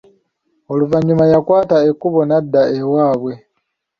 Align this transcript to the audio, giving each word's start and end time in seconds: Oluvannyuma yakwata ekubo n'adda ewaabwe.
Oluvannyuma 0.71 1.23
yakwata 1.33 1.77
ekubo 1.89 2.19
n'adda 2.25 2.61
ewaabwe. 2.79 3.33